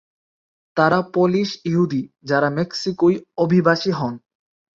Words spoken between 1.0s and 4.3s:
Polish ইহুদি, যারা মেক্সিকোয় অভিবাসী হন।